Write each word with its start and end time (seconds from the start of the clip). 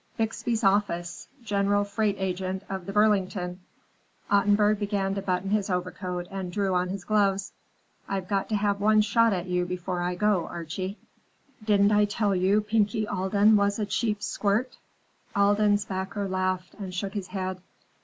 "Bixby's 0.17 0.63
office, 0.63 1.27
general 1.43 1.83
freight 1.83 2.15
agent 2.17 2.63
of 2.67 2.87
the 2.87 2.91
Burlington." 2.91 3.59
Ottenburg 4.31 4.79
began 4.79 5.13
to 5.13 5.21
button 5.21 5.51
his 5.51 5.69
overcoat 5.69 6.25
and 6.31 6.51
drew 6.51 6.73
on 6.73 6.89
his 6.89 7.03
gloves. 7.03 7.53
"I've 8.09 8.27
got 8.27 8.49
to 8.49 8.55
have 8.55 8.81
one 8.81 9.01
shot 9.01 9.31
at 9.31 9.45
you 9.45 9.63
before 9.63 10.01
I 10.01 10.15
go, 10.15 10.47
Archie. 10.47 10.97
Didn't 11.63 11.91
I 11.91 12.05
tell 12.05 12.35
you 12.35 12.61
Pinky 12.61 13.07
Alden 13.07 13.55
was 13.55 13.77
a 13.77 13.85
cheap 13.85 14.23
squirt?" 14.23 14.75
Alden's 15.35 15.85
backer 15.85 16.27
laughed 16.27 16.73
and 16.79 16.91
shook 16.95 17.13
his 17.13 17.27
head. 17.27 17.61